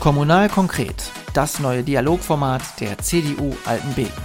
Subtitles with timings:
[0.00, 4.22] Kommunal konkret, das neue Dialogformat der CDU Altenbeken.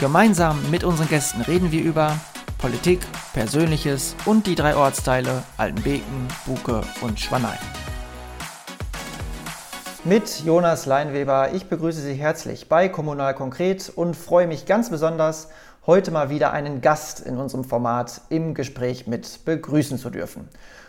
[0.00, 2.18] Gemeinsam mit unseren Gästen reden wir über
[2.56, 3.00] Politik,
[3.34, 7.58] Persönliches und die drei Ortsteile Altenbeken, Buke und Schwanein.
[10.04, 15.48] Mit Jonas Leinweber, ich begrüße Sie herzlich bei Kommunal Konkret und freue mich ganz besonders,
[15.86, 20.48] heute mal wieder einen Gast in unserem Format im Gespräch mit begrüßen zu dürfen.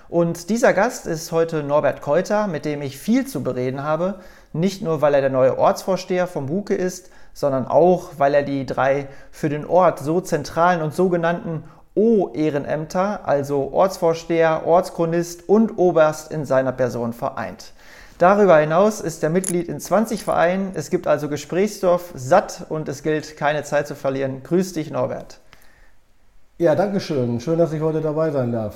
[0.09, 4.19] Und dieser Gast ist heute Norbert Keuter, mit dem ich viel zu bereden habe.
[4.53, 8.65] Nicht nur, weil er der neue Ortsvorsteher vom Buke ist, sondern auch, weil er die
[8.65, 11.63] drei für den Ort so zentralen und sogenannten
[11.95, 17.73] O-Ehrenämter, also Ortsvorsteher, Ortschronist und Oberst in seiner Person vereint.
[18.17, 20.71] Darüber hinaus ist er Mitglied in 20 Vereinen.
[20.73, 24.43] Es gibt also Gesprächsstoff satt und es gilt, keine Zeit zu verlieren.
[24.43, 25.39] Grüß dich, Norbert.
[26.57, 27.39] Ja, danke schön.
[27.39, 28.75] Schön, dass ich heute dabei sein darf.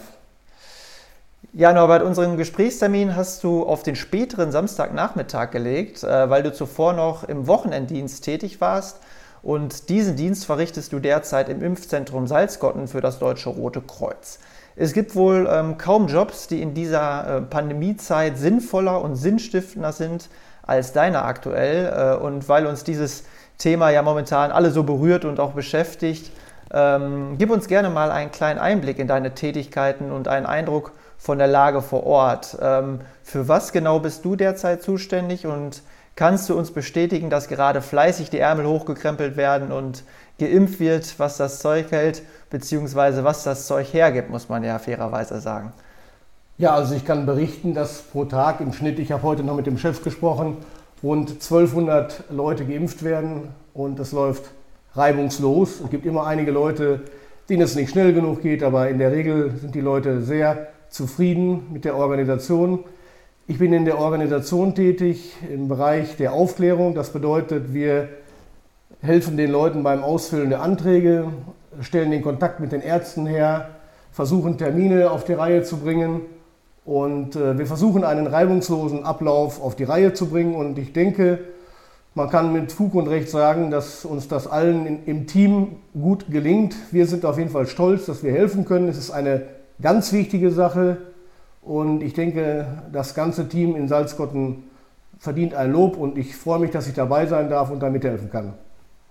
[1.55, 6.93] Ja, Norbert, unseren Gesprächstermin hast du auf den späteren Samstagnachmittag gelegt, äh, weil du zuvor
[6.93, 9.01] noch im Wochenenddienst tätig warst.
[9.43, 14.39] Und diesen Dienst verrichtest du derzeit im Impfzentrum Salzgotten für das Deutsche Rote Kreuz.
[14.75, 20.29] Es gibt wohl ähm, kaum Jobs, die in dieser äh, Pandemiezeit sinnvoller und sinnstiftender sind
[20.63, 22.17] als deiner aktuell.
[22.19, 23.25] Äh, und weil uns dieses
[23.59, 26.31] Thema ja momentan alle so berührt und auch beschäftigt,
[26.73, 30.93] ähm, gib uns gerne mal einen kleinen Einblick in deine Tätigkeiten und einen Eindruck
[31.23, 32.57] von der Lage vor Ort.
[32.61, 35.81] Ähm, für was genau bist du derzeit zuständig und
[36.17, 40.03] kannst du uns bestätigen, dass gerade fleißig die Ärmel hochgekrempelt werden und
[40.37, 45.39] geimpft wird, was das Zeug hält, beziehungsweise was das Zeug hergibt, muss man ja fairerweise
[45.39, 45.71] sagen.
[46.57, 49.65] Ja, also ich kann berichten, dass pro Tag im Schnitt, ich habe heute noch mit
[49.65, 50.57] dem Chef gesprochen,
[51.01, 54.51] rund 1200 Leute geimpft werden und das läuft
[54.93, 55.79] reibungslos.
[55.79, 56.99] Es gibt immer einige Leute,
[57.47, 61.67] denen es nicht schnell genug geht, aber in der Regel sind die Leute sehr zufrieden
[61.73, 62.79] mit der Organisation.
[63.47, 66.93] Ich bin in der Organisation tätig im Bereich der Aufklärung.
[66.93, 68.09] Das bedeutet, wir
[69.01, 71.25] helfen den Leuten beim Ausfüllen der Anträge,
[71.81, 73.71] stellen den Kontakt mit den Ärzten her,
[74.11, 76.21] versuchen Termine auf die Reihe zu bringen
[76.85, 80.53] und äh, wir versuchen einen reibungslosen Ablauf auf die Reihe zu bringen.
[80.53, 81.39] Und ich denke,
[82.13, 86.75] man kann mit Fug und Recht sagen, dass uns das allen im Team gut gelingt.
[86.91, 88.87] Wir sind auf jeden Fall stolz, dass wir helfen können.
[88.89, 89.41] Es ist eine
[89.81, 90.97] Ganz wichtige Sache
[91.61, 94.63] und ich denke, das ganze Team in Salzgotten
[95.17, 98.29] verdient ein Lob und ich freue mich, dass ich dabei sein darf und da mithelfen
[98.29, 98.53] kann.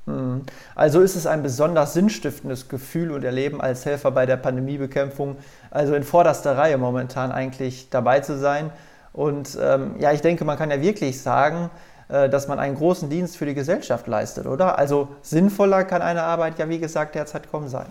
[0.07, 0.43] Mhm.
[0.75, 5.37] Also ist es ein besonders sinnstiftendes Gefühl und Erleben als Helfer bei der Pandemiebekämpfung,
[5.71, 8.71] also in vorderster Reihe momentan eigentlich dabei zu sein.
[9.13, 11.71] Und ähm, ja, ich denke, man kann ja wirklich sagen,
[12.09, 14.79] äh, dass man einen großen Dienst für die Gesellschaft leistet, oder?
[14.79, 17.87] Also sinnvoller kann eine Arbeit ja, wie gesagt, derzeit kaum sein.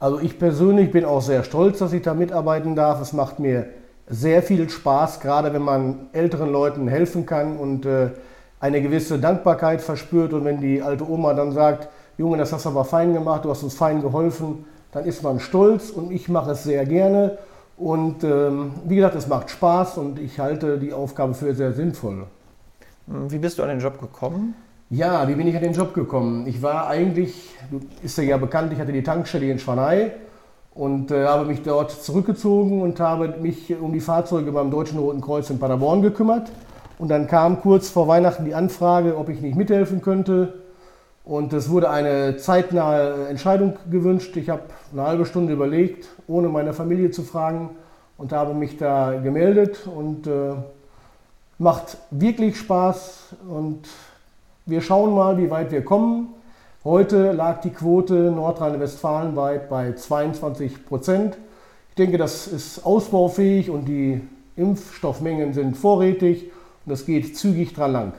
[0.00, 3.02] Also ich persönlich bin auch sehr stolz, dass ich da mitarbeiten darf.
[3.02, 3.66] Es macht mir
[4.08, 8.08] sehr viel Spaß, gerade wenn man älteren Leuten helfen kann und äh,
[8.60, 10.32] eine gewisse Dankbarkeit verspürt.
[10.32, 13.50] Und wenn die alte Oma dann sagt, Junge, das hast du aber fein gemacht, du
[13.50, 17.36] hast uns fein geholfen, dann ist man stolz und ich mache es sehr gerne.
[17.76, 22.24] Und ähm, wie gesagt, es macht Spaß und ich halte die Aufgabe für sehr sinnvoll.
[23.06, 24.54] Wie bist du an den Job gekommen?
[24.92, 26.48] Ja, wie bin ich an den Job gekommen?
[26.48, 27.54] Ich war eigentlich,
[28.02, 30.10] ist ja bekannt, ich hatte die Tankstelle in Schwanei
[30.74, 35.20] und äh, habe mich dort zurückgezogen und habe mich um die Fahrzeuge beim Deutschen Roten
[35.20, 36.50] Kreuz in Paderborn gekümmert.
[36.98, 40.54] Und dann kam kurz vor Weihnachten die Anfrage, ob ich nicht mithelfen könnte.
[41.24, 44.36] Und es wurde eine zeitnahe Entscheidung gewünscht.
[44.36, 44.62] Ich habe
[44.92, 47.70] eine halbe Stunde überlegt, ohne meine Familie zu fragen
[48.18, 50.54] und habe mich da gemeldet und äh,
[51.58, 53.86] macht wirklich Spaß und
[54.66, 56.28] wir schauen mal, wie weit wir kommen.
[56.84, 61.36] Heute lag die Quote Nordrhein-Westfalen weit bei 22 Prozent.
[61.90, 64.20] Ich denke, das ist ausbaufähig und die
[64.56, 66.44] Impfstoffmengen sind vorrätig
[66.84, 68.12] und das geht zügig dran lang.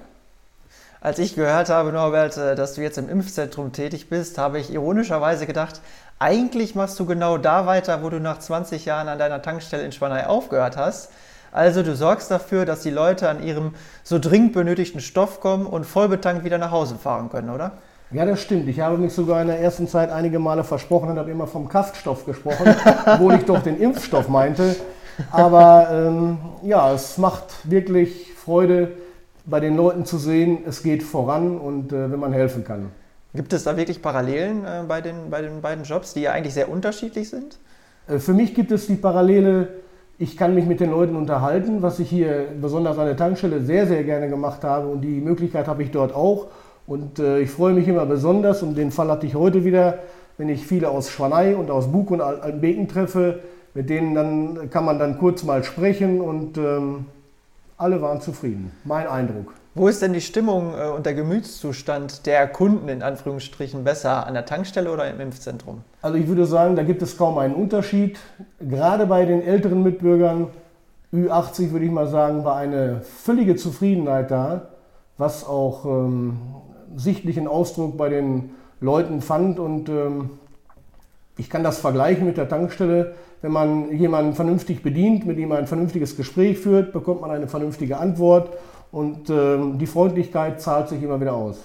[0.99, 4.71] Als ich gehört habe, Norbert, äh, dass du jetzt im Impfzentrum tätig bist, habe ich
[4.71, 5.81] ironischerweise gedacht,
[6.19, 9.91] eigentlich machst du genau da weiter, wo du nach 20 Jahren an deiner Tankstelle in
[9.91, 11.09] Schwanei aufgehört hast.
[11.51, 13.73] Also du sorgst dafür, dass die Leute an ihrem
[14.03, 17.73] so dringend benötigten Stoff kommen und vollbetankt wieder nach Hause fahren können, oder?
[18.11, 18.67] Ja, das stimmt.
[18.67, 21.69] Ich habe mich sogar in der ersten Zeit einige Male versprochen und habe immer vom
[21.69, 22.75] Kraftstoff gesprochen,
[23.05, 24.75] obwohl ich doch den Impfstoff meinte.
[25.31, 28.93] Aber ähm, ja, es macht wirklich Freude,
[29.45, 32.91] bei den Leuten zu sehen, es geht voran und äh, wenn man helfen kann.
[33.33, 36.53] Gibt es da wirklich Parallelen äh, bei, den, bei den beiden Jobs, die ja eigentlich
[36.53, 37.57] sehr unterschiedlich sind?
[38.07, 39.69] Äh, für mich gibt es die Parallele,
[40.21, 43.87] ich kann mich mit den Leuten unterhalten, was ich hier besonders an der Tankstelle sehr,
[43.87, 46.45] sehr gerne gemacht habe und die Möglichkeit habe ich dort auch.
[46.85, 49.97] Und äh, ich freue mich immer besonders und den Fall hatte ich heute wieder,
[50.37, 53.39] wenn ich viele aus Schwanei und aus Bug und Altenbeken treffe,
[53.73, 57.05] mit denen dann kann man dann kurz mal sprechen und ähm,
[57.77, 58.71] alle waren zufrieden.
[58.83, 59.53] Mein Eindruck.
[59.73, 64.33] Wo ist denn die Stimmung äh, und der Gemütszustand der Kunden in Anführungsstrichen besser, an
[64.33, 65.81] der Tankstelle oder im Impfzentrum?
[66.01, 68.19] Also ich würde sagen, da gibt es kaum einen Unterschied.
[68.59, 70.47] Gerade bei den älteren Mitbürgern,
[71.13, 74.69] Ü80 würde ich mal sagen, war eine völlige Zufriedenheit da,
[75.17, 76.37] was auch ähm,
[76.97, 78.51] sichtlichen Ausdruck bei den
[78.81, 79.57] Leuten fand.
[79.57, 80.31] Und ähm,
[81.37, 83.13] ich kann das vergleichen mit der Tankstelle.
[83.41, 87.97] Wenn man jemanden vernünftig bedient, mit ihm ein vernünftiges Gespräch führt, bekommt man eine vernünftige
[87.97, 88.49] Antwort
[88.91, 91.57] und ähm, die Freundlichkeit zahlt sich immer wieder aus.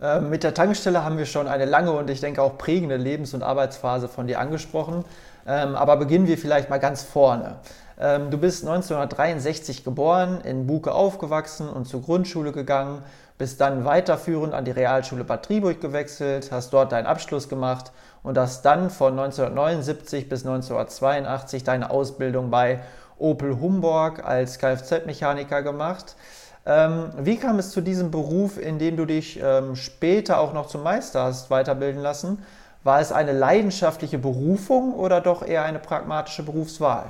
[0.00, 3.34] Ähm, mit der Tankstelle haben wir schon eine lange und ich denke auch prägende Lebens-
[3.34, 5.04] und Arbeitsphase von dir angesprochen.
[5.46, 7.56] Ähm, aber beginnen wir vielleicht mal ganz vorne.
[8.00, 13.02] Ähm, du bist 1963 geboren, in Buke aufgewachsen und zur Grundschule gegangen,
[13.38, 17.92] bist dann weiterführend an die Realschule Bad Triburg gewechselt, hast dort deinen Abschluss gemacht
[18.22, 22.80] und hast dann von 1979 bis 1982 deine Ausbildung bei
[23.18, 26.16] Opel Humborg als Kfz-Mechaniker gemacht.
[26.64, 30.66] Ähm, wie kam es zu diesem Beruf, in dem du dich ähm, später auch noch
[30.66, 32.38] zum Meister hast weiterbilden lassen?
[32.84, 37.04] War es eine leidenschaftliche Berufung oder doch eher eine pragmatische Berufswahl?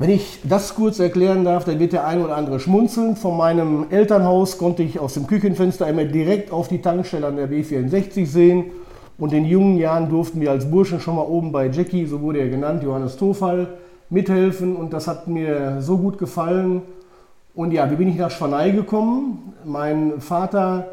[0.00, 3.16] Wenn ich das kurz erklären darf, dann wird der eine oder andere schmunzeln.
[3.16, 7.48] Von meinem Elternhaus konnte ich aus dem Küchenfenster immer direkt auf die Tankstelle an der
[7.48, 8.66] B64 sehen.
[9.18, 12.38] Und in jungen Jahren durften wir als Burschen schon mal oben bei Jackie, so wurde
[12.38, 13.66] er genannt, Johannes Tofall,
[14.08, 14.76] mithelfen.
[14.76, 16.82] Und das hat mir so gut gefallen.
[17.58, 19.52] Und ja, wie bin ich nach Schwanei gekommen?
[19.64, 20.90] Mein Vater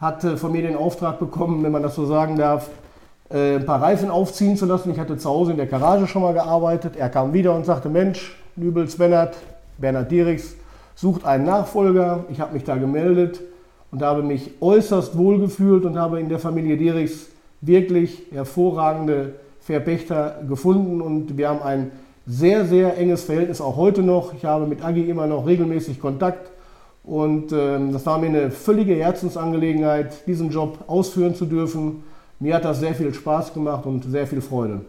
[0.00, 2.68] hatte von mir den Auftrag bekommen, wenn man das so sagen darf,
[3.30, 4.90] äh, ein paar Reifen aufziehen zu lassen.
[4.90, 6.96] Ich hatte zu Hause in der Garage schon mal gearbeitet.
[6.96, 9.36] Er kam wieder und sagte, Mensch, Nübels Bernhard,
[9.78, 10.56] Bernhard Dierichs,
[10.96, 12.24] sucht einen Nachfolger.
[12.28, 13.40] Ich habe mich da gemeldet
[13.92, 17.28] und habe mich äußerst wohl gefühlt und habe in der Familie Dierichs
[17.60, 21.92] wirklich hervorragende Verpächter gefunden und wir haben ein
[22.30, 24.32] sehr, sehr enges Verhältnis auch heute noch.
[24.34, 26.50] Ich habe mit Agi immer noch regelmäßig Kontakt
[27.02, 32.04] und ähm, das war mir eine völlige Herzensangelegenheit, diesen Job ausführen zu dürfen.
[32.38, 34.82] Mir hat das sehr viel Spaß gemacht und sehr viel Freude.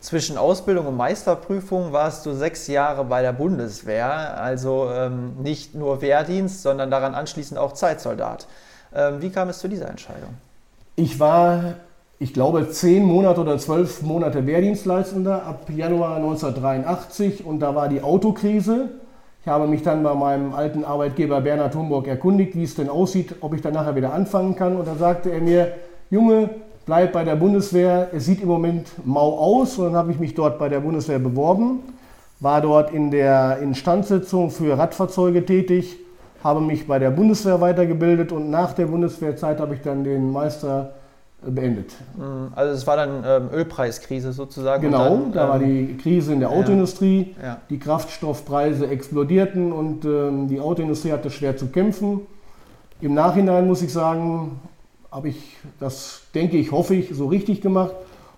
[0.00, 6.02] Zwischen Ausbildung und Meisterprüfung warst du sechs Jahre bei der Bundeswehr, also ähm, nicht nur
[6.02, 8.46] Wehrdienst, sondern daran anschließend auch Zeitsoldat.
[8.94, 10.34] Ähm, wie kam es zu dieser Entscheidung?
[10.94, 11.74] Ich war
[12.18, 18.02] ich glaube, zehn Monate oder zwölf Monate Wehrdienstleistender ab Januar 1983 und da war die
[18.02, 18.88] Autokrise.
[19.42, 23.34] Ich habe mich dann bei meinem alten Arbeitgeber Bernhard Humburg erkundigt, wie es denn aussieht,
[23.42, 24.76] ob ich dann nachher wieder anfangen kann.
[24.76, 25.74] Und da sagte er mir,
[26.10, 26.50] Junge,
[26.86, 29.76] bleib bei der Bundeswehr, es sieht im Moment mau aus.
[29.78, 31.80] Und dann habe ich mich dort bei der Bundeswehr beworben,
[32.40, 35.98] war dort in der Instandsetzung für Radfahrzeuge tätig,
[36.42, 40.94] habe mich bei der Bundeswehr weitergebildet und nach der Bundeswehrzeit habe ich dann den Meister
[41.42, 41.92] beendet.
[42.16, 42.52] Mhm.
[42.54, 44.82] Also es war dann ähm, Ölpreiskrise sozusagen.
[44.82, 47.60] Genau, dann, da war ähm, die Krise in der Autoindustrie, ja, ja.
[47.70, 52.22] die Kraftstoffpreise explodierten und ähm, die Autoindustrie hatte schwer zu kämpfen.
[53.00, 54.60] Im Nachhinein muss ich sagen,
[55.10, 57.92] habe ich das, denke ich, hoffe ich, so richtig gemacht.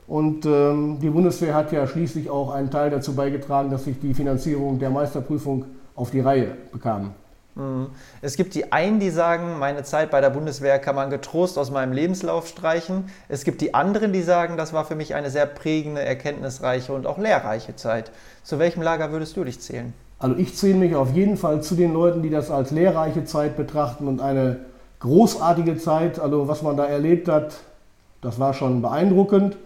[0.07, 4.15] Und ähm, die Bundeswehr hat ja schließlich auch einen Teil dazu beigetragen, dass sich die
[4.15, 7.13] Finanzierung der Meisterprüfung auf die Reihe bekam.
[7.55, 7.89] Mhm.
[8.23, 11.71] Es gibt die einen, die sagen, meine Zeit bei der Bundeswehr kann man getrost aus
[11.71, 13.11] meinem Lebenslauf streichen.
[13.29, 17.07] Es gibt die anderen, die sagen, das war für mich eine sehr prägende, erkenntnisreiche und
[17.07, 18.11] auch lehrreiche Zeit.
[18.45, 19.93] Zu welchem Lager würdest du dich zählen?
[20.21, 23.57] Also ich zähle mich auf jeden Fall zu den Leuten, die das als lehrreiche Zeit
[23.57, 24.61] betrachten und eine
[25.01, 26.19] großartige Zeit.
[26.19, 27.55] Also was man da erlebt hat,
[28.21, 29.57] das war schon beeindruckend.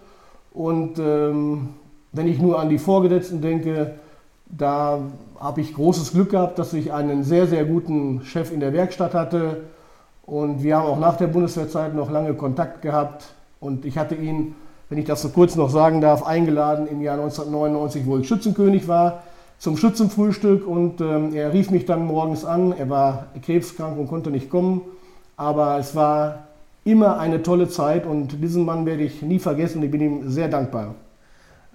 [0.53, 1.71] Und ähm,
[2.13, 3.93] wenn ich nur an die Vorgesetzten denke,
[4.47, 5.01] da
[5.43, 9.13] habe ich großes Glück gehabt, dass ich einen sehr, sehr guten Chef in der Werkstatt
[9.13, 9.65] hatte.
[10.25, 13.35] Und wir haben auch nach der Bundeswehrzeit noch lange Kontakt gehabt.
[13.59, 14.55] Und ich hatte ihn,
[14.89, 18.87] wenn ich das so kurz noch sagen darf, eingeladen im Jahr 1999, wo ich Schützenkönig
[18.87, 19.25] war,
[19.59, 20.65] zum Schützenfrühstück.
[20.65, 22.73] Und ähm, er rief mich dann morgens an.
[22.79, 24.83] Er war krebskrank und konnte nicht kommen.
[25.37, 26.45] Aber es war
[26.85, 29.83] immer eine tolle Zeit und diesen Mann werde ich nie vergessen.
[29.83, 30.95] Ich bin ihm sehr dankbar.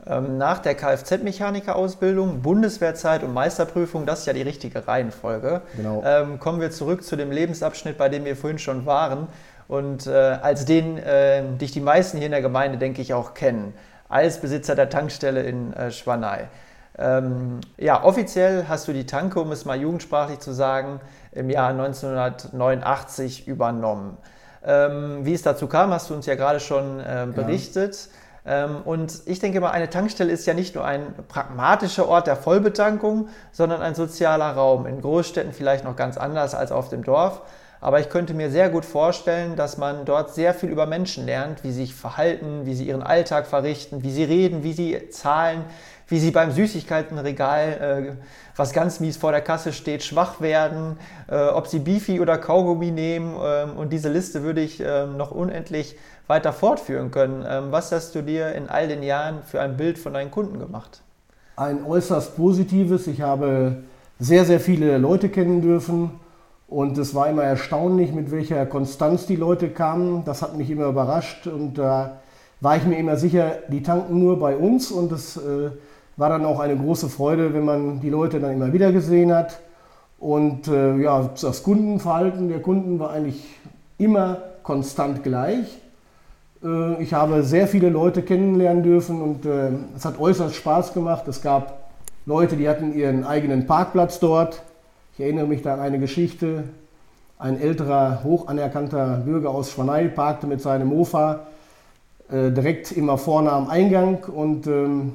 [0.09, 5.61] Ähm, nach der Kfz-Mechaniker-Ausbildung, Bundeswehrzeit und Meisterprüfung, das ist ja die richtige Reihenfolge.
[5.75, 6.03] Genau.
[6.05, 9.27] Ähm, kommen wir zurück zu dem Lebensabschnitt, bei dem wir vorhin schon waren
[9.67, 13.33] und äh, als den äh, dich die meisten hier in der Gemeinde, denke ich, auch
[13.33, 13.73] kennen,
[14.07, 16.47] als Besitzer der Tankstelle in äh, Schwanei.
[16.97, 20.99] Ähm, ja, offiziell hast du die Tanke, um es mal jugendsprachlich zu sagen,
[21.31, 24.17] im Jahr 1989 übernommen.
[24.65, 27.95] Ähm, wie es dazu kam, hast du uns ja gerade schon äh, berichtet.
[27.95, 28.11] Ja.
[28.47, 32.37] Ähm, und ich denke mal, eine Tankstelle ist ja nicht nur ein pragmatischer Ort der
[32.37, 34.85] Vollbetankung, sondern ein sozialer Raum.
[34.87, 37.41] In Großstädten vielleicht noch ganz anders als auf dem Dorf.
[37.79, 41.63] Aber ich könnte mir sehr gut vorstellen, dass man dort sehr viel über Menschen lernt,
[41.63, 45.63] wie sie sich verhalten, wie sie ihren Alltag verrichten, wie sie reden, wie sie zahlen,
[46.07, 50.97] wie sie beim Süßigkeitenregal, äh, was ganz mies vor der Kasse steht, schwach werden,
[51.29, 53.35] äh, ob sie Beefy oder Kaugummi nehmen.
[53.43, 57.45] Ähm, und diese Liste würde ich ähm, noch unendlich weiter fortführen können.
[57.47, 60.59] Ähm, was hast du dir in all den Jahren für ein Bild von deinen Kunden
[60.59, 61.01] gemacht?
[61.57, 63.07] Ein äußerst positives.
[63.07, 63.83] Ich habe
[64.19, 66.19] sehr, sehr viele Leute kennen dürfen.
[66.67, 70.23] Und es war immer erstaunlich, mit welcher Konstanz die Leute kamen.
[70.25, 71.47] Das hat mich immer überrascht.
[71.47, 72.17] Und da
[72.59, 74.91] war ich mir immer sicher, die tanken nur bei uns.
[74.91, 75.71] Und es äh,
[76.17, 79.59] war dann auch eine große Freude, wenn man die Leute dann immer wieder gesehen hat.
[80.19, 83.43] Und äh, ja, das Kundenverhalten der Kunden war eigentlich
[83.97, 85.79] immer konstant gleich.
[86.63, 91.27] Äh, ich habe sehr viele Leute kennenlernen dürfen und äh, es hat äußerst Spaß gemacht.
[91.27, 91.91] Es gab
[92.25, 94.63] Leute, die hatten ihren eigenen Parkplatz dort.
[95.17, 96.65] Ich erinnere mich da an eine Geschichte.
[97.39, 101.47] Ein älterer, hoch anerkannter Bürger aus Schwaneil parkte mit seinem Mofa
[102.29, 105.13] äh, direkt immer vorne am Eingang und ähm,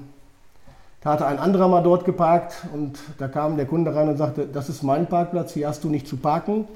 [1.02, 4.48] da hatte ein anderer mal dort geparkt und da kam der Kunde rein und sagte,
[4.52, 6.66] das ist mein Parkplatz, hier hast du nicht zu parken.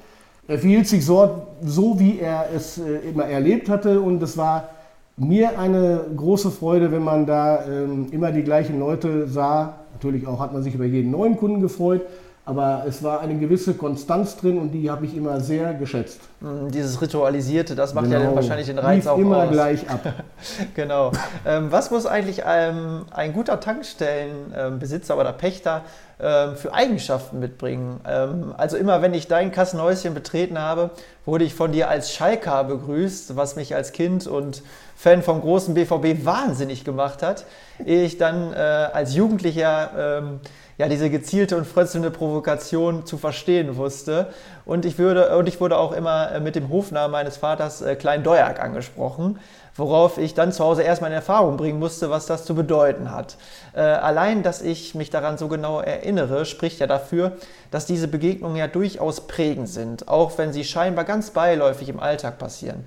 [0.47, 4.68] Er verhielt sich so, so wie er es äh, immer erlebt hatte und es war
[5.16, 9.80] mir eine große Freude, wenn man da ähm, immer die gleichen Leute sah.
[9.95, 12.02] Natürlich auch hat man sich über jeden neuen Kunden gefreut,
[12.49, 16.21] aber es war eine gewisse Konstanz drin und die habe ich immer sehr geschätzt.
[16.41, 18.21] Mm, dieses Ritualisierte, das macht genau.
[18.21, 19.50] ja dann wahrscheinlich den Reiz Lief auch immer aus.
[19.50, 20.00] gleich ab.
[20.76, 21.11] genau.
[21.45, 25.83] Ähm, was muss eigentlich ähm, ein guter Tankstellenbesitzer oder Pächter
[26.21, 27.99] ähm, für Eigenschaften mitbringen?
[28.09, 30.91] Ähm, also immer, wenn ich dein Kassenhäuschen betreten habe,
[31.25, 34.62] wurde ich von dir als Schalker begrüßt, was mich als Kind und
[34.95, 37.45] Fan vom großen BVB wahnsinnig gemacht hat.
[37.85, 40.41] Ehe ich dann äh, als Jugendlicher ähm,
[40.78, 44.28] ja, diese gezielte und frötzelnde Provokation zu verstehen wusste.
[44.66, 47.97] Und ich, würde, und ich wurde auch immer äh, mit dem Hofnamen meines Vaters äh,
[47.97, 49.38] Klein Deuerk angesprochen,
[49.75, 53.37] worauf ich dann zu Hause erstmal in Erfahrung bringen musste, was das zu bedeuten hat.
[53.75, 57.33] Äh, allein, dass ich mich daran so genau erinnere, spricht ja dafür,
[57.71, 62.38] dass diese Begegnungen ja durchaus prägend sind, auch wenn sie scheinbar ganz beiläufig im Alltag
[62.38, 62.85] passieren.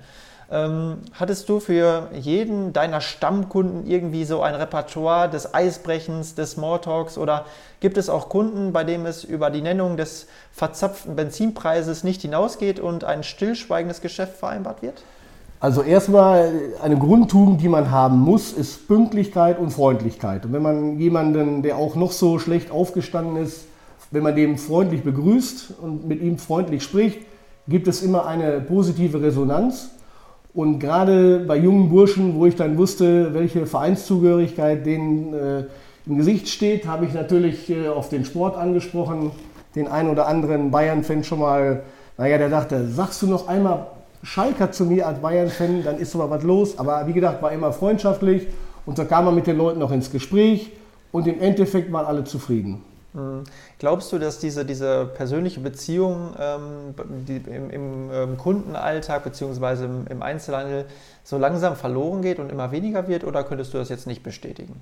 [0.52, 7.18] Ähm, hattest du für jeden deiner Stammkunden irgendwie so ein Repertoire des Eisbrechens, des Smalltalks
[7.18, 7.44] oder
[7.78, 12.80] gibt es auch Kunden, bei denen es über die Nennung des verzapften Benzinpreises nicht hinausgeht
[12.80, 15.04] und ein stillschweigendes Geschäft vereinbart wird?
[15.60, 16.50] Also erstmal
[16.82, 20.46] eine Grundtugend, die man haben muss, ist Pünktlichkeit und Freundlichkeit.
[20.46, 23.66] Und wenn man jemanden, der auch noch so schlecht aufgestanden ist,
[24.10, 27.20] wenn man dem freundlich begrüßt und mit ihm freundlich spricht,
[27.68, 29.90] gibt es immer eine positive Resonanz.
[30.52, 35.64] Und gerade bei jungen Burschen, wo ich dann wusste, welche Vereinszugehörigkeit denen äh,
[36.06, 39.30] im Gesicht steht, habe ich natürlich äh, auf den Sport angesprochen.
[39.76, 41.84] Den einen oder anderen Bayern-Fan schon mal,
[42.18, 43.86] naja, der dachte, sagst du noch einmal
[44.24, 46.78] Schalker zu mir als Bayern-Fan, dann ist aber was los.
[46.78, 48.48] Aber wie gesagt, war immer freundschaftlich
[48.86, 50.72] und so kam man mit den Leuten noch ins Gespräch
[51.12, 52.82] und im Endeffekt waren alle zufrieden.
[53.12, 53.44] Mhm.
[53.78, 56.94] Glaubst du, dass diese, diese persönliche Beziehung ähm,
[57.26, 59.84] die im, im ähm, Kundenalltag bzw.
[59.84, 60.84] Im, im, Einzelhandel
[61.24, 64.80] so langsam verloren geht und immer weniger wird oder könntest du das jetzt nicht bestätigen?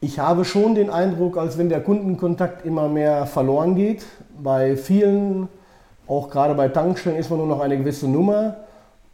[0.00, 4.04] Ich habe schon den Eindruck, als wenn der Kundenkontakt immer mehr verloren geht.
[4.40, 5.48] Bei vielen,
[6.06, 8.56] auch gerade bei Tankstellen, ist man nur noch eine gewisse Nummer.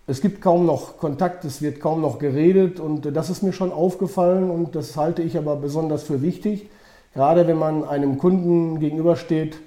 [0.06, 3.72] Es gibt kaum noch Kontakt, es wird kaum noch geredet und das ist mir schon
[3.72, 6.68] aufgefallen und das halte ich aber besonders für wichtig
[7.14, 9.58] Gerade wenn man einem Kunden gegenübersteht,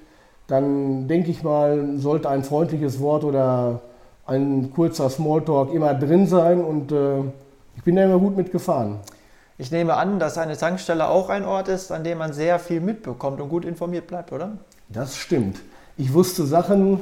[0.46, 3.80] dann denke ich mal, sollte ein freundliches Wort oder
[4.26, 7.20] ein kurzer Smalltalk immer drin sein und äh,
[7.76, 8.96] ich bin da immer gut mitgefahren.
[9.56, 12.80] Ich nehme an, dass eine Tankstelle auch ein Ort ist, an dem man sehr viel
[12.80, 14.52] mitbekommt und gut informiert bleibt, oder?
[14.88, 15.58] Das stimmt.
[15.96, 17.00] Ich wusste Sachen,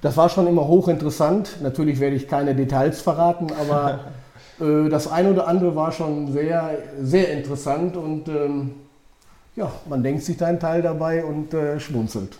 [0.00, 1.58] das war schon immer hochinteressant.
[1.62, 4.00] Natürlich werde ich keine Details verraten, aber
[4.60, 8.74] äh, das eine oder andere war schon sehr, sehr interessant und ähm,
[9.54, 12.38] ja, man denkt sich da einen Teil dabei und äh, schmunzelt.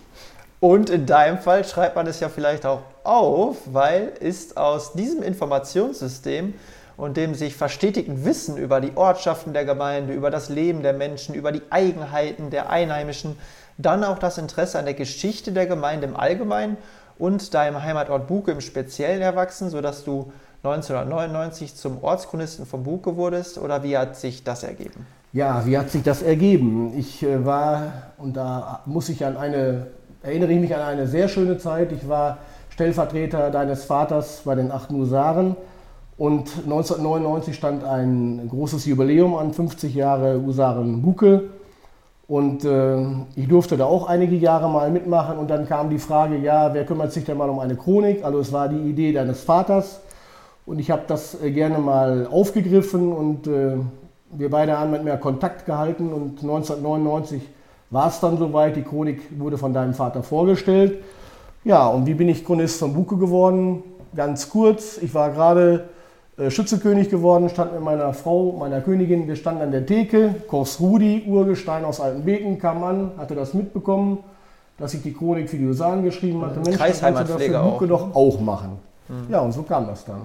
[0.60, 5.22] Und in deinem Fall schreibt man es ja vielleicht auch auf, weil ist aus diesem
[5.22, 6.54] Informationssystem
[6.96, 11.34] und dem sich verstetigten Wissen über die Ortschaften der Gemeinde, über das Leben der Menschen,
[11.34, 13.36] über die Eigenheiten der Einheimischen,
[13.76, 16.76] dann auch das Interesse an der Geschichte der Gemeinde im Allgemeinen
[17.18, 23.58] und deinem Heimatort Buke im Speziellen erwachsen, sodass du 1999 zum Ortschronisten von Buke wurdest?
[23.58, 25.06] Oder wie hat sich das ergeben?
[25.34, 26.92] Ja, wie hat sich das ergeben?
[26.94, 29.86] Ich äh, war, und da muss ich an eine,
[30.22, 31.90] erinnere ich mich an eine sehr schöne Zeit.
[31.90, 35.56] Ich war Stellvertreter deines Vaters bei den Achten Husaren
[36.18, 41.44] und 1999 stand ein großes Jubiläum an, 50 Jahre Husaren Buke.
[42.28, 42.98] Und äh,
[43.34, 46.84] ich durfte da auch einige Jahre mal mitmachen und dann kam die Frage, ja, wer
[46.84, 48.22] kümmert sich denn mal um eine Chronik?
[48.22, 50.00] Also es war die Idee deines Vaters
[50.66, 53.76] und ich habe das äh, gerne mal aufgegriffen und äh,
[54.32, 57.42] wir beide haben mit mir Kontakt gehalten und 1999
[57.90, 61.02] war es dann soweit, die Chronik wurde von deinem Vater vorgestellt.
[61.64, 63.84] Ja, und wie bin ich Chronist von Buke geworden?
[64.16, 65.88] Ganz kurz, ich war gerade
[66.38, 70.80] äh, Schützekönig geworden, stand mit meiner Frau, meiner Königin, wir standen an der Theke, Kors
[70.80, 74.18] Rudi, Urgestein aus Altenbeken, kam an, hatte das mitbekommen,
[74.78, 76.60] dass ich die Chronik für die Usan geschrieben hatte.
[76.60, 78.78] Mensch, das kannst du das für Buke doch auch machen.
[79.08, 79.30] Mhm.
[79.30, 80.22] Ja, und so kam das dann.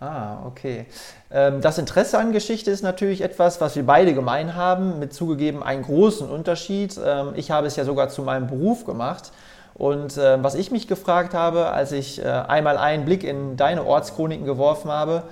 [0.00, 0.86] Ah, okay.
[1.30, 5.62] Ähm, das Interesse an Geschichte ist natürlich etwas, was wir beide gemein haben, mit zugegeben
[5.62, 6.98] einen großen Unterschied.
[7.04, 9.32] Ähm, ich habe es ja sogar zu meinem Beruf gemacht.
[9.74, 13.84] Und äh, was ich mich gefragt habe, als ich äh, einmal einen Blick in deine
[13.84, 15.24] Ortschroniken geworfen habe,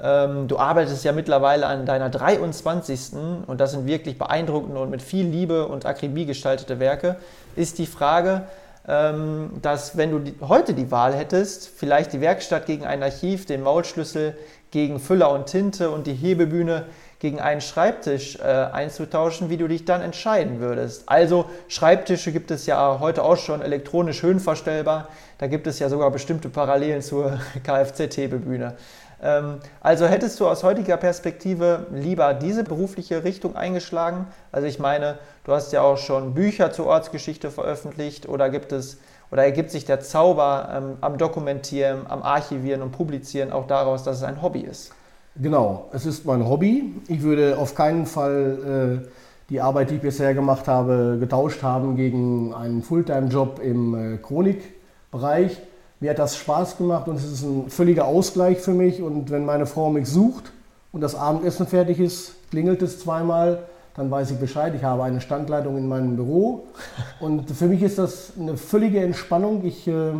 [0.00, 3.12] ähm, du arbeitest ja mittlerweile an deiner 23.
[3.46, 7.16] und das sind wirklich beeindruckende und mit viel Liebe und Akribie gestaltete Werke,
[7.56, 8.46] ist die Frage, ähm,
[8.88, 14.34] dass wenn du heute die Wahl hättest, vielleicht die Werkstatt gegen ein Archiv, den Maulschlüssel
[14.70, 16.86] gegen Füller und Tinte und die Hebebühne
[17.18, 21.02] gegen einen Schreibtisch äh, einzutauschen, wie du dich dann entscheiden würdest.
[21.06, 25.08] Also Schreibtische gibt es ja heute auch schon elektronisch höhenverstellbar.
[25.38, 28.74] Da gibt es ja sogar bestimmte Parallelen zur Kfz-Hebebühne.
[29.22, 34.26] Ähm, also hättest du aus heutiger Perspektive lieber diese berufliche Richtung eingeschlagen?
[34.52, 38.98] Also ich meine, du hast ja auch schon Bücher zur Ortsgeschichte veröffentlicht oder gibt es
[39.30, 44.16] oder ergibt sich der Zauber ähm, am Dokumentieren, am Archivieren und Publizieren auch daraus, dass
[44.18, 44.92] es ein Hobby ist?
[45.36, 46.94] Genau, es ist mein Hobby.
[47.08, 49.08] Ich würde auf keinen Fall äh,
[49.50, 55.60] die Arbeit, die ich bisher gemacht habe, getauscht haben gegen einen Fulltime-Job im äh, Chronikbereich.
[56.00, 59.02] Mir hat das Spaß gemacht und es ist ein völliger Ausgleich für mich.
[59.02, 60.52] Und wenn meine Frau mich sucht
[60.92, 63.64] und das Abendessen fertig ist, klingelt es zweimal,
[63.96, 64.74] dann weiß ich Bescheid.
[64.76, 66.68] Ich habe eine Standleitung in meinem Büro.
[67.20, 69.64] Und für mich ist das eine völlige Entspannung.
[69.64, 70.12] Ich äh,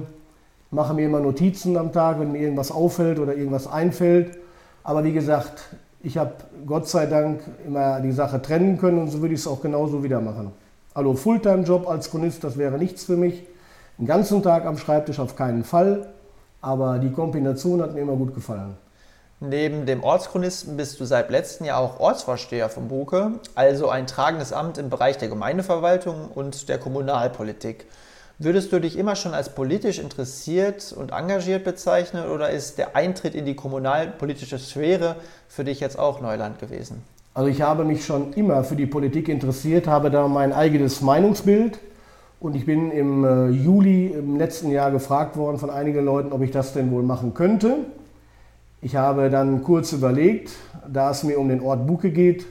[0.73, 4.37] mache mir immer Notizen am Tag, wenn mir irgendwas auffällt oder irgendwas einfällt.
[4.83, 5.63] Aber wie gesagt,
[6.03, 6.33] ich habe
[6.67, 10.03] Gott sei Dank immer die Sache trennen können und so würde ich es auch genauso
[10.03, 10.51] wieder machen.
[10.93, 13.45] Also Fulltime-Job als Chronist, das wäre nichts für mich.
[13.99, 16.09] Den ganzen Tag am Schreibtisch auf keinen Fall,
[16.61, 18.77] aber die Kombination hat mir immer gut gefallen.
[19.41, 24.53] Neben dem Ortschronisten bist du seit letztem Jahr auch Ortsvorsteher von Buke, also ein tragendes
[24.53, 27.87] Amt im Bereich der Gemeindeverwaltung und der Kommunalpolitik.
[28.39, 33.35] Würdest du dich immer schon als politisch interessiert und engagiert bezeichnen oder ist der Eintritt
[33.35, 35.17] in die kommunalpolitische Sphäre
[35.49, 37.03] für dich jetzt auch Neuland gewesen?
[37.35, 41.81] Also ich habe mich schon immer für die Politik interessiert, habe da mein eigenes Meinungsbild
[42.41, 46.43] und ich bin im äh, Juli im letzten Jahr gefragt worden von einigen Leuten, ob
[46.43, 47.79] ich das denn wohl machen könnte.
[48.81, 50.53] Ich habe dann kurz überlegt,
[50.87, 52.47] da es mir um den Ort Buke geht,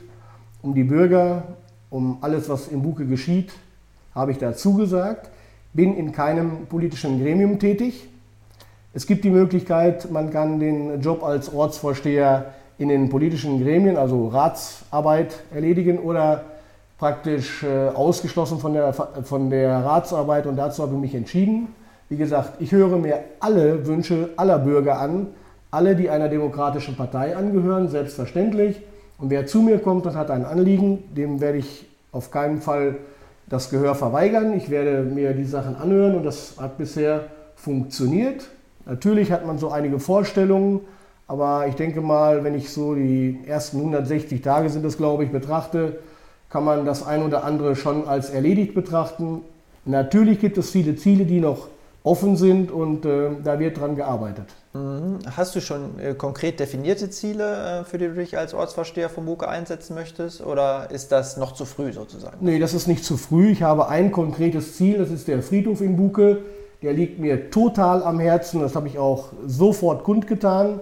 [0.61, 1.43] um die Bürger,
[1.89, 3.53] um alles, was in Buke geschieht,
[4.13, 5.29] habe ich da zugesagt.
[5.73, 8.09] Bin in keinem politischen Gremium tätig.
[8.93, 14.27] Es gibt die Möglichkeit, man kann den Job als Ortsvorsteher in den politischen Gremien, also
[14.27, 16.43] Ratsarbeit, erledigen oder
[16.97, 21.67] praktisch äh, ausgeschlossen von der, von der Ratsarbeit und dazu habe ich mich entschieden.
[22.09, 25.27] Wie gesagt, ich höre mir alle Wünsche aller Bürger an,
[25.69, 28.81] alle, die einer demokratischen Partei angehören, selbstverständlich.
[29.17, 32.95] Und wer zu mir kommt und hat ein Anliegen, dem werde ich auf keinen Fall
[33.47, 34.53] das Gehör verweigern.
[34.55, 38.47] Ich werde mir die Sachen anhören und das hat bisher funktioniert.
[38.85, 40.81] Natürlich hat man so einige Vorstellungen,
[41.27, 45.31] aber ich denke mal, wenn ich so die ersten 160 Tage sind das, glaube ich,
[45.31, 45.99] betrachte,
[46.49, 49.41] kann man das ein oder andere schon als erledigt betrachten.
[49.85, 51.67] Natürlich gibt es viele Ziele, die noch
[52.03, 54.45] offen sind und äh, da wird dran gearbeitet.
[54.73, 55.19] Mhm.
[55.35, 59.25] Hast du schon äh, konkret definierte Ziele, äh, für die du dich als Ortsvorsteher von
[59.25, 62.37] Buke einsetzen möchtest oder ist das noch zu früh sozusagen?
[62.39, 63.51] Nee, das ist nicht zu früh.
[63.51, 66.39] Ich habe ein konkretes Ziel, das ist der Friedhof in Buke.
[66.81, 70.79] Der liegt mir total am Herzen, das habe ich auch sofort kundgetan.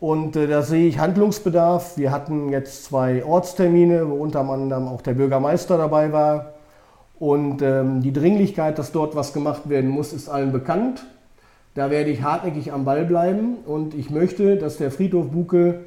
[0.00, 1.98] Und äh, da sehe ich Handlungsbedarf.
[1.98, 6.54] Wir hatten jetzt zwei Ortstermine, wo unter anderem auch der Bürgermeister dabei war.
[7.18, 11.04] Und ähm, die Dringlichkeit, dass dort was gemacht werden muss, ist allen bekannt.
[11.74, 15.82] Da werde ich hartnäckig am Ball bleiben und ich möchte, dass der Friedhof Buke,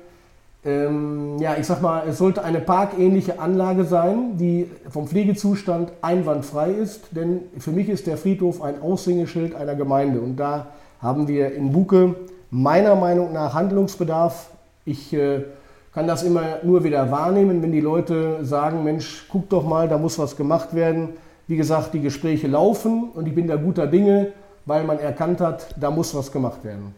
[0.63, 6.71] ähm, ja, ich sag mal, es sollte eine parkähnliche Anlage sein, die vom Pflegezustand einwandfrei
[6.71, 10.67] ist, denn für mich ist der Friedhof ein Aushängeschild einer Gemeinde und da
[11.01, 12.15] haben wir in Buke
[12.53, 14.51] meiner Meinung nach Handlungsbedarf.
[14.85, 15.43] Ich äh,
[15.91, 19.97] kann das immer nur wieder wahrnehmen, wenn die Leute sagen, Mensch, guck doch mal, da
[19.97, 21.09] muss was gemacht werden.
[21.47, 24.33] Wie gesagt, die Gespräche laufen und ich bin da guter Dinge,
[24.65, 26.93] weil man erkannt hat, da muss was gemacht werden.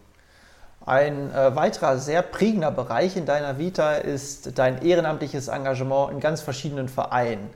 [0.86, 6.42] Ein äh, weiterer sehr prägender Bereich in deiner Vita ist dein ehrenamtliches Engagement in ganz
[6.42, 7.50] verschiedenen Vereinen.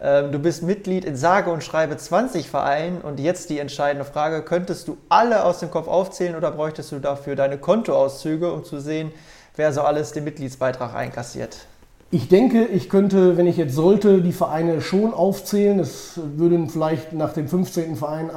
[0.00, 4.42] Ähm, du bist Mitglied in sage und schreibe 20 Vereinen und jetzt die entscheidende Frage,
[4.42, 8.80] könntest du alle aus dem Kopf aufzählen oder bräuchtest du dafür deine Kontoauszüge, um zu
[8.80, 9.12] sehen,
[9.54, 11.66] wer so alles den Mitgliedsbeitrag einkassiert?
[12.10, 15.78] Ich denke, ich könnte, wenn ich jetzt sollte, die Vereine schon aufzählen.
[15.78, 17.94] Es würden vielleicht nach dem 15.
[17.94, 18.28] Verein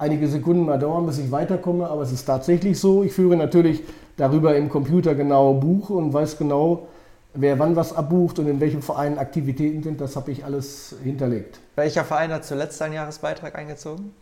[0.00, 3.04] einige Sekunden mal dauern, bis ich weiterkomme, aber es ist tatsächlich so.
[3.04, 3.84] Ich führe natürlich
[4.16, 6.88] darüber im Computer genau Buch und weiß genau,
[7.34, 10.00] wer wann was abbucht und in welchem Verein Aktivitäten sind.
[10.00, 11.60] Das habe ich alles hinterlegt.
[11.76, 14.14] Welcher Verein hat zuletzt seinen Jahresbeitrag eingezogen?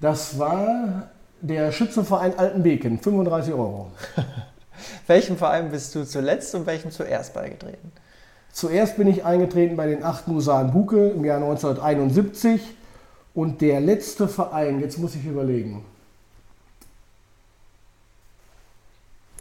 [0.00, 1.08] Das war
[1.40, 3.90] der Schützenverein Altenbeken, 35 Euro.
[5.06, 7.90] welchem Verein bist du zuletzt und welchem zuerst beigetreten?
[8.52, 12.60] Zuerst bin ich eingetreten bei den 8 Musaren Buke im Jahr 1971
[13.34, 15.84] und der letzte Verein, jetzt muss ich überlegen.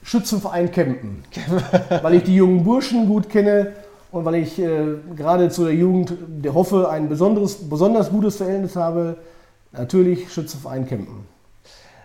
[0.04, 1.24] Schützenverein Kempen.
[2.02, 3.74] weil ich die jungen Burschen gut kenne
[4.12, 8.76] und weil ich äh, gerade zu der Jugend der hoffe, ein besonderes, besonders gutes Verhältnis
[8.76, 9.18] habe.
[9.72, 11.26] Natürlich Schützenverein Kempen.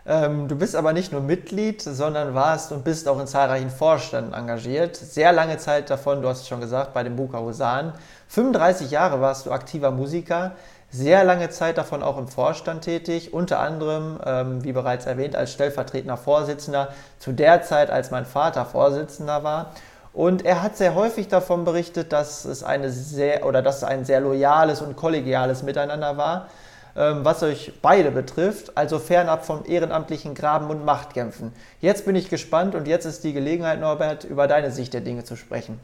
[0.07, 4.33] Ähm, du bist aber nicht nur Mitglied, sondern warst und bist auch in zahlreichen Vorständen
[4.33, 4.97] engagiert.
[4.97, 7.93] Sehr lange Zeit davon, du hast es schon gesagt, bei den Buka Husaren.
[8.29, 10.53] 35 Jahre warst du aktiver Musiker
[10.91, 15.53] sehr lange Zeit davon auch im Vorstand tätig, unter anderem, ähm, wie bereits erwähnt, als
[15.53, 19.73] stellvertretender Vorsitzender, zu der Zeit, als mein Vater Vorsitzender war.
[20.15, 24.05] Und er hat sehr häufig davon berichtet, dass es eine sehr oder dass es ein
[24.05, 26.49] sehr loyales und kollegiales Miteinander war,
[26.97, 31.53] ähm, was euch beide betrifft, also fernab vom ehrenamtlichen Graben und Machtkämpfen.
[31.81, 35.25] Jetzt bin ich gespannt und jetzt ist die Gelegenheit, Norbert, über deine Sicht der Dinge
[35.25, 35.79] zu sprechen.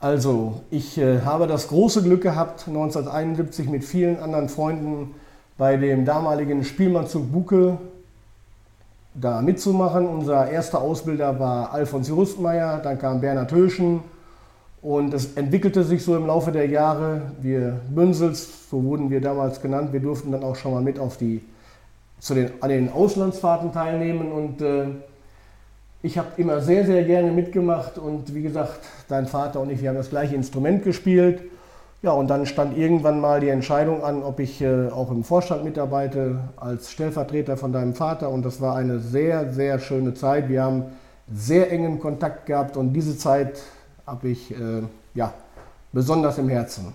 [0.00, 5.14] Also, ich äh, habe das große Glück gehabt, 1971 mit vielen anderen Freunden
[5.56, 7.78] bei dem damaligen Spielmannzug Buke
[9.14, 10.06] da mitzumachen.
[10.06, 14.04] Unser erster Ausbilder war Alfons Justmeier, dann kam Bernhard Höschen
[14.82, 17.32] und es entwickelte sich so im Laufe der Jahre.
[17.42, 21.16] Wir Bünsels, so wurden wir damals genannt, wir durften dann auch schon mal mit auf
[21.16, 21.42] die,
[22.20, 24.86] zu den, an den Auslandsfahrten teilnehmen und äh,
[26.02, 29.88] ich habe immer sehr, sehr gerne mitgemacht und wie gesagt, dein Vater und ich, wir
[29.88, 31.40] haben das gleiche Instrument gespielt.
[32.00, 35.64] Ja, und dann stand irgendwann mal die Entscheidung an, ob ich äh, auch im Vorstand
[35.64, 38.30] mitarbeite als Stellvertreter von deinem Vater.
[38.30, 40.48] Und das war eine sehr, sehr schöne Zeit.
[40.48, 40.84] Wir haben
[41.32, 43.60] sehr engen Kontakt gehabt und diese Zeit
[44.06, 44.82] habe ich äh,
[45.14, 45.34] ja,
[45.92, 46.94] besonders im Herzen.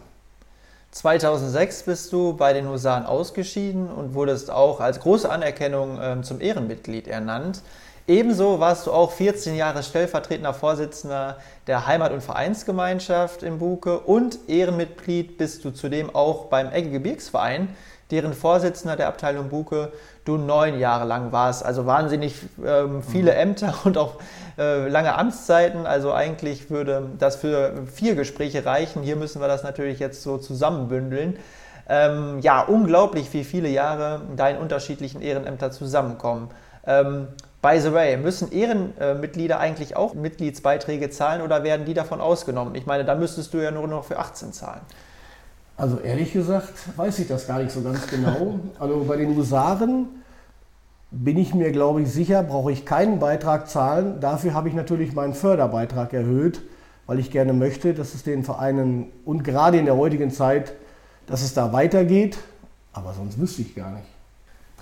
[0.91, 6.39] 2006 bist du bei den Husaren ausgeschieden und wurdest auch als große Anerkennung äh, zum
[6.39, 7.61] Ehrenmitglied ernannt.
[8.07, 11.37] Ebenso warst du auch 14 Jahre stellvertretender Vorsitzender
[11.67, 17.69] der Heimat- und Vereinsgemeinschaft in Buke und Ehrenmitglied bist du zudem auch beim Egge Gebirgsverein,
[18.11, 19.93] deren Vorsitzender der Abteilung Buke
[20.25, 21.63] du neun Jahre lang warst.
[21.63, 22.35] Also wahnsinnig
[22.65, 23.37] ähm, viele mhm.
[23.37, 24.15] Ämter und auch
[24.57, 25.85] äh, lange Amtszeiten.
[25.85, 29.01] Also eigentlich würde das für vier Gespräche reichen.
[29.01, 31.37] Hier müssen wir das natürlich jetzt so zusammenbündeln.
[31.87, 36.49] Ähm, ja, unglaublich, wie viele Jahre da in unterschiedlichen Ehrenämter zusammenkommen.
[36.85, 37.29] Ähm,
[37.63, 42.76] By the way, müssen Ehrenmitglieder eigentlich auch Mitgliedsbeiträge zahlen oder werden die davon ausgenommen?
[42.76, 44.82] Ich meine, da müsstest du ja nur noch für 18 zahlen.
[45.78, 48.60] Also ehrlich gesagt weiß ich das gar nicht so ganz genau.
[48.80, 50.08] Also bei den Husaren
[51.10, 54.19] bin ich mir, glaube ich, sicher, brauche ich keinen Beitrag zahlen.
[54.19, 56.62] Dafür habe ich natürlich meinen Förderbeitrag erhöht,
[57.06, 60.73] weil ich gerne möchte, dass es den Vereinen und gerade in der heutigen Zeit,
[61.28, 62.38] dass es da weitergeht.
[62.91, 64.12] Aber sonst wüsste ich gar nicht.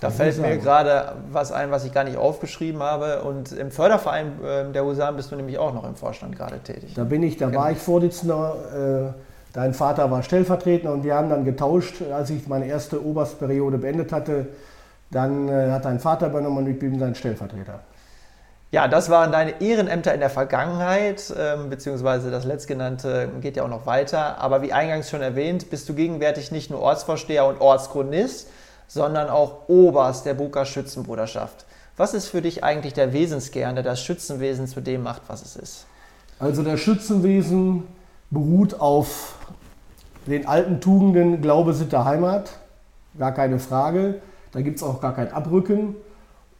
[0.02, 3.22] Da fällt mir gerade was ein, was ich gar nicht aufgeschrieben habe.
[3.22, 6.94] Und im Förderverein ähm, der Husaren bist du nämlich auch noch im Vorstand gerade tätig.
[6.94, 9.12] Da bin ich, da war ich Vorsitzender.
[9.14, 13.78] Äh, dein Vater war Stellvertreter und wir haben dann getauscht, als ich meine erste Oberstperiode
[13.78, 14.48] beendet hatte.
[15.12, 17.78] Dann äh, hat dein Vater übernommen und ich bin sein Stellvertreter.
[18.72, 23.68] Ja, das waren deine Ehrenämter in der Vergangenheit, ähm, beziehungsweise das letztgenannte geht ja auch
[23.68, 24.38] noch weiter.
[24.38, 28.48] Aber wie eingangs schon erwähnt, bist du gegenwärtig nicht nur Ortsvorsteher und Ortschronist,
[28.92, 31.64] sondern auch Oberst der Buka Schützenbruderschaft.
[31.96, 35.56] Was ist für dich eigentlich der Wesenskern, der das Schützenwesen zu dem macht, was es
[35.56, 35.86] ist?
[36.38, 37.84] Also das Schützenwesen
[38.30, 39.36] beruht auf
[40.26, 42.50] den alten Tugenden Glaube, Sitte, Heimat.
[43.18, 44.16] Gar keine Frage.
[44.52, 45.96] Da gibt es auch gar kein Abrücken.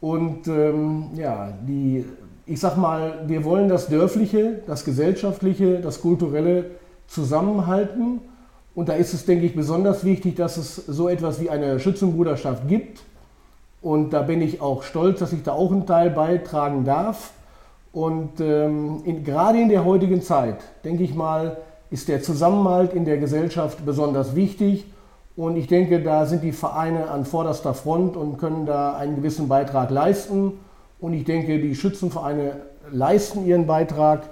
[0.01, 2.03] Und ähm, ja, die,
[2.47, 6.71] ich sag mal, wir wollen das Dörfliche, das Gesellschaftliche, das Kulturelle
[7.05, 8.21] zusammenhalten
[8.75, 12.67] und da ist es, denke ich, besonders wichtig, dass es so etwas wie eine Schützenbruderschaft
[12.67, 13.01] gibt.
[13.81, 17.33] Und da bin ich auch stolz, dass ich da auch einen Teil beitragen darf.
[17.91, 21.57] Und ähm, in, gerade in der heutigen Zeit, denke ich mal,
[21.91, 24.85] ist der Zusammenhalt in der Gesellschaft besonders wichtig.
[25.35, 29.47] Und ich denke, da sind die Vereine an vorderster Front und können da einen gewissen
[29.47, 30.53] Beitrag leisten.
[30.99, 32.55] Und ich denke, die Schützenvereine
[32.91, 34.23] leisten ihren Beitrag.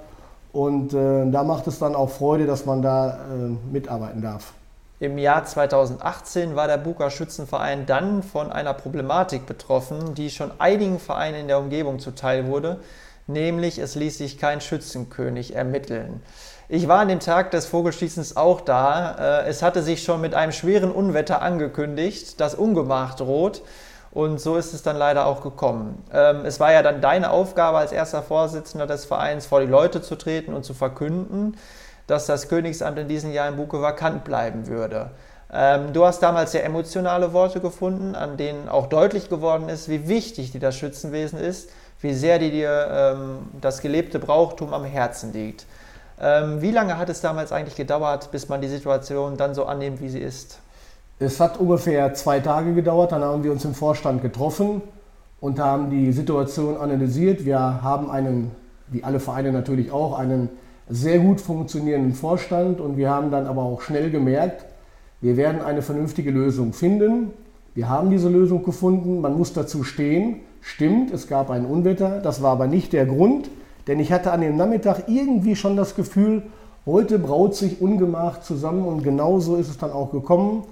[0.52, 4.54] Und äh, da macht es dann auch Freude, dass man da äh, mitarbeiten darf.
[5.00, 11.00] Im Jahr 2018 war der Buker Schützenverein dann von einer Problematik betroffen, die schon einigen
[11.00, 12.80] Vereinen in der Umgebung zuteil wurde,
[13.26, 16.22] nämlich es ließ sich kein Schützenkönig ermitteln.
[16.70, 19.42] Ich war an dem Tag des Vogelschießens auch da.
[19.42, 23.64] Äh, es hatte sich schon mit einem schweren Unwetter angekündigt, das Ungemach droht.
[24.12, 26.04] Und so ist es dann leider auch gekommen.
[26.14, 30.02] Ähm, es war ja dann deine Aufgabe als erster Vorsitzender des Vereins, vor die Leute
[30.02, 31.58] zu treten und zu verkünden,
[32.08, 35.12] dass das Königsamt in diesem Jahr in Buke vakant bleiben würde.
[35.54, 40.08] Ähm, du hast damals sehr emotionale Worte gefunden, an denen auch deutlich geworden ist, wie
[40.08, 41.70] wichtig dir das Schützenwesen ist,
[42.02, 45.66] wie sehr dir ähm, das gelebte Brauchtum am Herzen liegt.
[46.20, 50.02] Ähm, wie lange hat es damals eigentlich gedauert, bis man die Situation dann so annimmt,
[50.02, 50.60] wie sie ist?
[51.24, 54.82] Es hat ungefähr zwei Tage gedauert, dann haben wir uns im Vorstand getroffen
[55.40, 57.46] und haben die Situation analysiert.
[57.46, 58.50] Wir haben einen,
[58.88, 60.50] wie alle Vereine natürlich auch, einen
[60.90, 64.66] sehr gut funktionierenden Vorstand und wir haben dann aber auch schnell gemerkt,
[65.22, 67.30] wir werden eine vernünftige Lösung finden.
[67.76, 70.38] Wir haben diese Lösung gefunden, man muss dazu stehen.
[70.60, 73.52] Stimmt, es gab ein Unwetter, das war aber nicht der Grund,
[73.86, 76.42] denn ich hatte an dem Nachmittag irgendwie schon das Gefühl,
[76.88, 80.64] heute braut sich Ungemach zusammen und genau so ist es dann auch gekommen.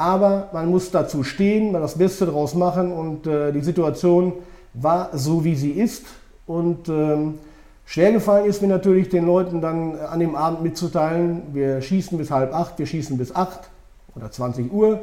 [0.00, 4.32] Aber man muss dazu stehen, mal das Beste daraus machen und äh, die Situation
[4.72, 6.06] war so, wie sie ist.
[6.46, 7.34] Und ähm,
[7.84, 12.30] Schwer gefallen ist mir natürlich den Leuten dann an dem Abend mitzuteilen, wir schießen bis
[12.30, 13.68] halb acht, wir schießen bis acht
[14.16, 15.00] oder 20 Uhr.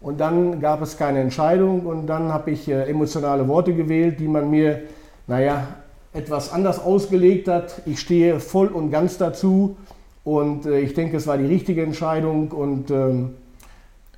[0.00, 4.26] Und dann gab es keine Entscheidung und dann habe ich äh, emotionale Worte gewählt, die
[4.26, 4.80] man mir,
[5.28, 5.68] naja,
[6.12, 7.82] etwas anders ausgelegt hat.
[7.86, 9.76] Ich stehe voll und ganz dazu
[10.24, 13.36] und äh, ich denke, es war die richtige Entscheidung und ähm,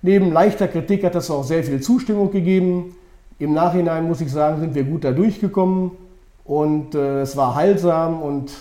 [0.02, 2.94] neben leichter Kritik hat es auch sehr viel Zustimmung gegeben.
[3.38, 5.92] Im Nachhinein muss ich sagen, sind wir gut da durchgekommen.
[6.44, 8.52] Und äh, es war heilsam und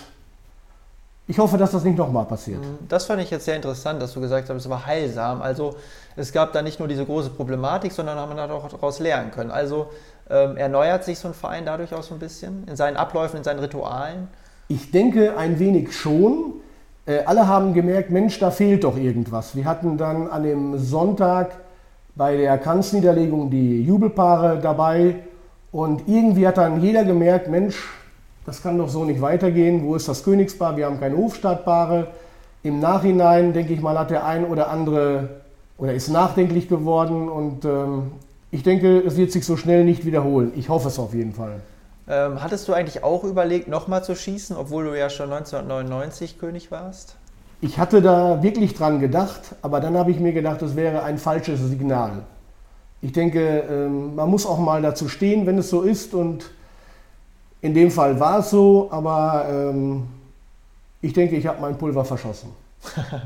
[1.26, 2.60] ich hoffe, dass das nicht nochmal passiert.
[2.60, 2.78] Mhm.
[2.88, 5.42] Das fand ich jetzt sehr interessant, dass du gesagt hast, es war heilsam.
[5.42, 5.76] Also
[6.16, 9.50] es gab da nicht nur diese große Problematik, sondern man hat auch daraus lernen können.
[9.50, 9.88] Also
[10.30, 13.44] ähm, erneuert sich so ein Verein dadurch auch so ein bisschen in seinen Abläufen, in
[13.44, 14.28] seinen Ritualen?
[14.68, 16.54] Ich denke ein wenig schon.
[17.04, 19.56] Äh, alle haben gemerkt, Mensch, da fehlt doch irgendwas.
[19.56, 21.52] Wir hatten dann an dem Sonntag
[22.14, 25.16] bei der Kranzniederlegung die Jubelpaare dabei
[25.72, 27.88] und irgendwie hat dann jeder gemerkt, Mensch,
[28.46, 29.84] das kann doch so nicht weitergehen.
[29.84, 30.76] Wo ist das Königspaar?
[30.76, 32.08] Wir haben keine Hofstadtpaare.
[32.62, 35.28] Im Nachhinein, denke ich mal, hat der ein oder andere
[35.78, 37.28] oder ist nachdenklich geworden.
[37.28, 38.12] Und ähm,
[38.50, 40.52] ich denke, es wird sich so schnell nicht wiederholen.
[40.54, 41.60] Ich hoffe es auf jeden Fall.
[42.12, 46.70] Ähm, hattest du eigentlich auch überlegt, nochmal zu schießen, obwohl du ja schon 1999 König
[46.70, 47.16] warst?
[47.60, 51.18] Ich hatte da wirklich dran gedacht, aber dann habe ich mir gedacht, das wäre ein
[51.18, 52.22] falsches Signal
[53.02, 56.14] ich denke, ähm, man muss auch mal dazu stehen, wenn es so ist.
[56.14, 56.50] Und
[57.60, 60.04] in dem Fall war es so, aber ähm,
[61.02, 62.50] ich denke, ich habe mein Pulver verschossen.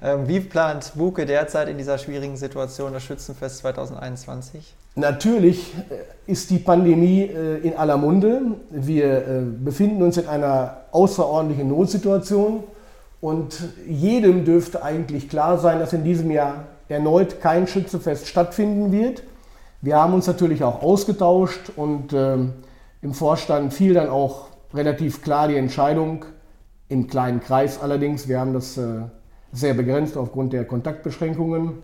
[0.00, 4.76] Ähm, wie plant Buke derzeit in dieser schwierigen Situation das Schützenfest 2021?
[4.94, 8.42] Natürlich äh, ist die Pandemie äh, in aller Munde.
[8.70, 12.62] Wir äh, befinden uns in einer außerordentlichen Notsituation
[13.20, 13.58] und
[13.88, 19.24] jedem dürfte eigentlich klar sein, dass in diesem Jahr erneut kein Schützefest stattfinden wird.
[19.82, 22.52] Wir haben uns natürlich auch ausgetauscht und ähm,
[23.02, 26.24] im Vorstand fiel dann auch relativ klar die Entscheidung,
[26.88, 29.02] im kleinen Kreis allerdings, wir haben das äh,
[29.52, 31.82] sehr begrenzt aufgrund der Kontaktbeschränkungen.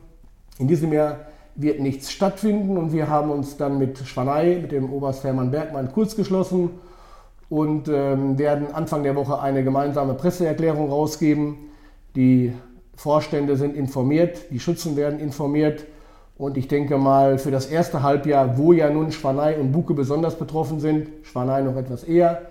[0.58, 4.92] In diesem Jahr wird nichts stattfinden und wir haben uns dann mit Schwanei, mit dem
[4.92, 6.70] Oberst Hermann Bergmann kurz geschlossen
[7.48, 11.56] und ähm, werden Anfang der Woche eine gemeinsame Presseerklärung rausgeben,
[12.16, 12.52] die
[12.96, 15.84] Vorstände sind informiert, die Schützen werden informiert.
[16.36, 20.36] Und ich denke mal, für das erste Halbjahr, wo ja nun Schwanei und Buke besonders
[20.36, 22.42] betroffen sind, Schwanei noch etwas eher,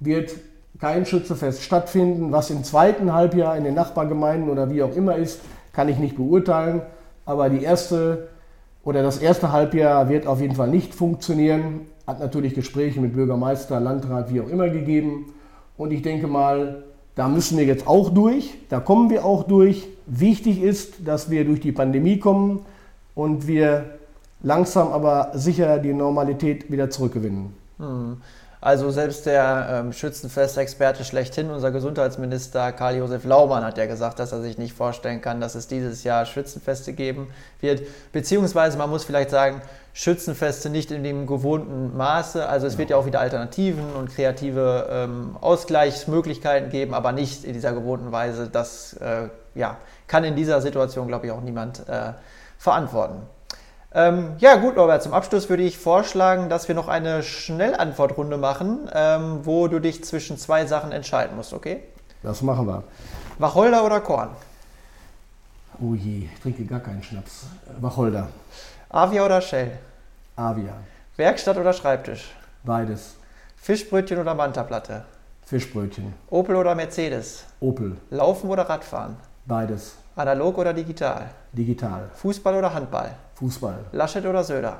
[0.00, 0.34] wird
[0.78, 2.32] kein Schützefest stattfinden.
[2.32, 5.40] Was im zweiten Halbjahr in den Nachbargemeinden oder wie auch immer ist,
[5.72, 6.82] kann ich nicht beurteilen.
[7.24, 8.28] Aber die erste
[8.84, 11.82] oder das erste Halbjahr wird auf jeden Fall nicht funktionieren.
[12.06, 15.32] Hat natürlich Gespräche mit Bürgermeister, Landrat, wie auch immer gegeben.
[15.76, 19.88] Und ich denke mal, da müssen wir jetzt auch durch, da kommen wir auch durch.
[20.06, 22.64] Wichtig ist, dass wir durch die Pandemie kommen
[23.14, 23.98] und wir
[24.42, 27.52] langsam aber sicher die Normalität wieder zurückgewinnen.
[27.78, 28.18] Hm.
[28.60, 34.42] Also selbst der ähm, Schützenfestexperte schlechthin, unser Gesundheitsminister Karl-Josef Laumann, hat ja gesagt, dass er
[34.42, 37.28] sich nicht vorstellen kann, dass es dieses Jahr Schützenfeste geben
[37.60, 37.82] wird.
[38.12, 42.48] Beziehungsweise man muss vielleicht sagen, Schützenfeste nicht in dem gewohnten Maße.
[42.48, 42.78] Also es ja.
[42.80, 48.10] wird ja auch wieder Alternativen und kreative ähm, Ausgleichsmöglichkeiten geben, aber nicht in dieser gewohnten
[48.10, 48.48] Weise.
[48.48, 49.76] Das äh, ja,
[50.08, 52.12] kann in dieser Situation, glaube ich, auch niemand äh,
[52.58, 53.22] verantworten.
[53.92, 58.88] Ähm, ja, gut, Norbert, zum Abschluss würde ich vorschlagen, dass wir noch eine Schnellantwortrunde machen,
[58.92, 61.82] ähm, wo du dich zwischen zwei Sachen entscheiden musst, okay?
[62.22, 62.84] Das machen wir.
[63.38, 64.30] Wacholder oder Korn?
[65.80, 67.46] Oh je, ich trinke gar keinen Schnaps.
[67.80, 68.28] Wacholder.
[68.90, 69.78] Avia oder Shell?
[70.36, 70.72] Avia.
[71.16, 72.30] Werkstatt oder Schreibtisch?
[72.64, 73.14] Beides.
[73.56, 75.04] Fischbrötchen oder Mantaplatte?
[75.46, 76.12] Fischbrötchen.
[76.30, 77.44] Opel oder Mercedes?
[77.60, 77.96] Opel.
[78.10, 79.16] Laufen oder Radfahren?
[79.48, 79.96] Beides.
[80.14, 81.30] Analog oder digital?
[81.52, 82.10] Digital.
[82.12, 83.12] Fußball oder Handball?
[83.36, 83.78] Fußball.
[83.92, 84.76] Laschet oder Söder?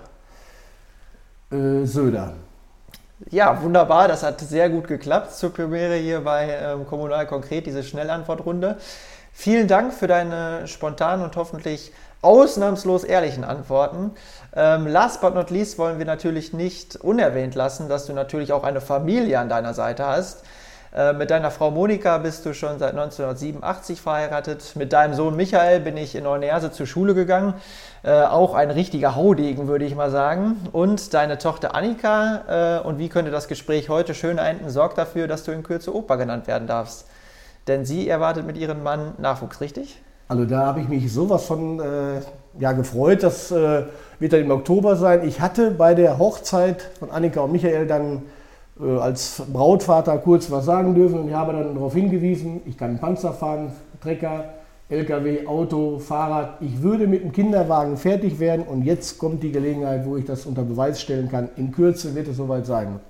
[1.51, 2.35] Äh, Söder.
[3.31, 4.09] Ja, wunderbar.
[4.09, 8.77] Das hat sehr gut geklappt zur Premiere hier bei ähm, Kommunal Konkret, diese Schnellantwortrunde.
[9.33, 14.11] Vielen Dank für deine spontanen und hoffentlich ausnahmslos ehrlichen Antworten.
[14.55, 18.65] Ähm, last but not least wollen wir natürlich nicht unerwähnt lassen, dass du natürlich auch
[18.65, 20.45] eine Familie an deiner Seite hast.
[20.95, 24.75] Äh, mit deiner Frau Monika bist du schon seit 1987 verheiratet.
[24.75, 27.55] Mit deinem Sohn Michael bin ich in Neunerse zur Schule gegangen.
[28.03, 30.57] Äh, auch ein richtiger Haudegen, würde ich mal sagen.
[30.73, 32.81] Und deine Tochter Annika.
[32.83, 34.71] Äh, und wie könnte das Gespräch heute schön enden?
[34.71, 37.07] Sorgt dafür, dass du in Kürze Opa genannt werden darfst.
[37.67, 40.01] Denn sie erwartet mit ihrem Mann Nachwuchs, richtig?
[40.29, 42.21] Also da habe ich mich sowas von äh,
[42.59, 43.23] ja, gefreut.
[43.23, 45.27] Das wird dann im Oktober sein.
[45.27, 48.23] Ich hatte bei der Hochzeit von Annika und Michael dann
[49.01, 53.33] als Brautvater kurz was sagen dürfen und ich habe dann darauf hingewiesen, ich kann Panzer
[53.33, 54.45] fahren, Trecker,
[54.89, 56.55] LKW, Auto, Fahrrad.
[56.61, 60.47] Ich würde mit dem Kinderwagen fertig werden und jetzt kommt die Gelegenheit, wo ich das
[60.47, 61.51] unter Beweis stellen kann.
[61.57, 63.01] In Kürze wird es soweit sein.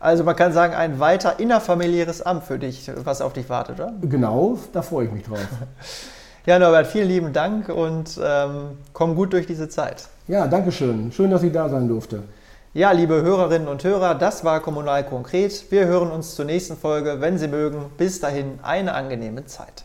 [0.00, 3.92] Also man kann sagen, ein weiter innerfamiliäres Amt für dich, was auf dich wartet, oder?
[4.00, 5.46] Genau, da freue ich mich drauf.
[6.46, 10.08] ja, Norbert, vielen lieben Dank und ähm, komm gut durch diese Zeit.
[10.26, 11.12] Ja, danke schön.
[11.12, 12.22] Schön, dass ich da sein durfte.
[12.72, 15.72] Ja, liebe Hörerinnen und Hörer, das war Kommunal Konkret.
[15.72, 17.90] Wir hören uns zur nächsten Folge, wenn Sie mögen.
[17.98, 19.82] Bis dahin eine angenehme Zeit.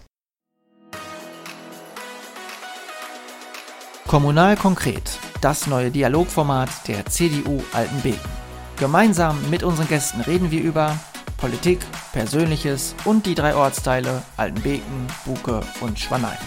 [4.07, 8.19] Kommunal Konkret, das neue Dialogformat der CDU Altenbeken.
[8.77, 10.95] Gemeinsam mit unseren Gästen reden wir über
[11.37, 11.79] Politik,
[12.13, 16.37] Persönliches und die drei Ortsteile Altenbeken, Buke und Schwanein.